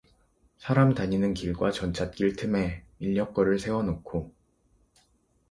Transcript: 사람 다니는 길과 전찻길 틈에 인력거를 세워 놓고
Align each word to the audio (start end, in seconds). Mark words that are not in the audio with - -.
사람 0.57 0.95
다니는 0.95 1.35
길과 1.35 1.69
전찻길 1.73 2.35
틈에 2.35 2.83
인력거를 2.97 3.59
세워 3.59 3.83
놓고 3.83 4.33